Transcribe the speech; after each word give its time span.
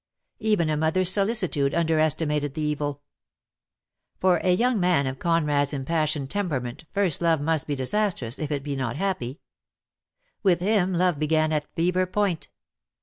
Even 0.39 0.67
a 0.71 0.75
mother's 0.77 1.11
solicitude 1.11 1.75
under 1.75 1.99
estimated 1.99 2.55
the 2.55 2.61
evil. 2.63 3.03
For 4.19 4.37
a 4.43 4.51
young 4.51 4.79
man 4.79 5.05
of 5.05 5.19
Conrad's 5.19 5.73
impassioned 5.73 6.31
temperament 6.31 6.85
first 6.91 7.21
love 7.21 7.39
must 7.39 7.67
be 7.67 7.75
disastrous 7.75 8.39
if 8.39 8.49
it 8.51 8.63
be 8.63 8.75
not 8.75 8.95
happy. 8.95 9.41
With 10.41 10.59
him 10.59 10.91
love 10.95 11.19
began 11.19 11.53
at 11.53 11.71
fever 11.75 12.07
point. 12.07 12.49